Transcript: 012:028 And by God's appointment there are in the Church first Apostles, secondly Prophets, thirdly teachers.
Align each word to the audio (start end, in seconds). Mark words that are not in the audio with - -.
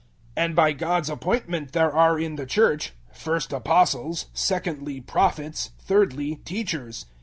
012:028 0.35 0.45
And 0.45 0.55
by 0.55 0.71
God's 0.71 1.09
appointment 1.11 1.71
there 1.73 1.93
are 1.93 2.19
in 2.19 2.35
the 2.35 2.47
Church 2.47 2.93
first 3.13 3.53
Apostles, 3.53 4.31
secondly 4.33 4.99
Prophets, 4.99 5.73
thirdly 5.77 6.37
teachers. 6.37 7.05